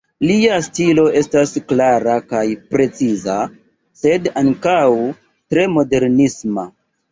[0.27, 2.41] Lia stilo estas klara kaj
[2.73, 3.37] preciza,
[4.07, 4.81] sed ankaŭ
[5.53, 6.69] tre modernisma.